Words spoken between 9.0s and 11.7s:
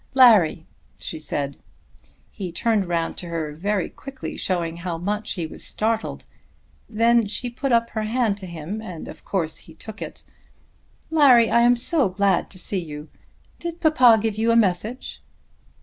of course he took it. "Larry, I